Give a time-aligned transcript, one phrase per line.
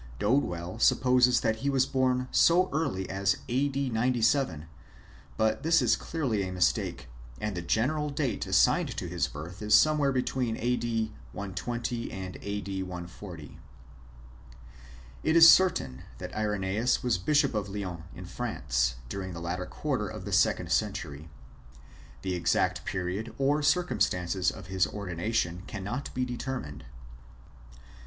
[0.17, 3.89] Dodwell sup poses that he was born so early as a.d.
[3.91, 4.65] 97,
[5.37, 7.07] but this is clearly a mistake;
[7.39, 11.11] and the general date assigned to his birth is somewhere between a.d.
[11.33, 12.81] 120 and a.d.
[12.81, 13.59] 140.
[15.21, 20.07] It is certain that Irenseus was bishop of Lyons, in France, during the latter quarter
[20.07, 21.29] of the second century.
[22.23, 26.85] The exact period or circumstances of his ordination cannot be deter mined.